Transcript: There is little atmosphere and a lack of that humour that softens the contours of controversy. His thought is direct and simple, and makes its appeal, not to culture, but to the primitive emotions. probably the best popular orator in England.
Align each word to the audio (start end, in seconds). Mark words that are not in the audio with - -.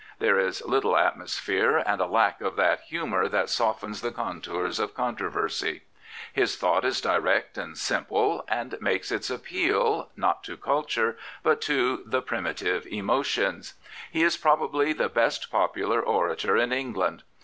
There 0.17 0.39
is 0.39 0.65
little 0.65 0.97
atmosphere 0.97 1.77
and 1.77 2.01
a 2.01 2.07
lack 2.07 2.41
of 2.41 2.55
that 2.55 2.79
humour 2.79 3.29
that 3.29 3.51
softens 3.51 4.01
the 4.01 4.09
contours 4.11 4.79
of 4.79 4.95
controversy. 4.95 5.81
His 6.33 6.55
thought 6.57 6.83
is 6.83 7.01
direct 7.01 7.55
and 7.55 7.77
simple, 7.77 8.43
and 8.47 8.75
makes 8.81 9.11
its 9.11 9.29
appeal, 9.29 10.09
not 10.17 10.43
to 10.45 10.57
culture, 10.57 11.19
but 11.43 11.61
to 11.61 12.01
the 12.03 12.23
primitive 12.23 12.87
emotions. 12.87 13.75
probably 14.41 14.91
the 14.91 15.07
best 15.07 15.51
popular 15.51 16.01
orator 16.01 16.57
in 16.57 16.73
England. 16.73 17.21